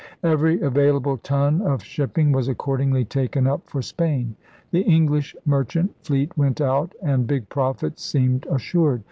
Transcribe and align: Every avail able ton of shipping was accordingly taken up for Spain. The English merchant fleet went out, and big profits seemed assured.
Every 0.23 0.59
avail 0.61 0.95
able 0.95 1.17
ton 1.19 1.61
of 1.61 1.83
shipping 1.83 2.31
was 2.31 2.47
accordingly 2.47 3.05
taken 3.05 3.45
up 3.45 3.69
for 3.69 3.83
Spain. 3.83 4.35
The 4.71 4.81
English 4.81 5.35
merchant 5.45 5.93
fleet 6.03 6.35
went 6.35 6.59
out, 6.59 6.93
and 7.03 7.27
big 7.27 7.49
profits 7.49 8.01
seemed 8.01 8.47
assured. 8.49 8.99